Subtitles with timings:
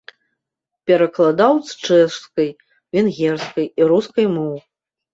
[0.91, 2.49] Перакладаў з чэшскай,
[2.99, 4.55] венгерскай і рускай моў.